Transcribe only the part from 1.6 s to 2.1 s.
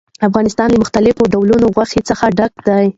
غوښې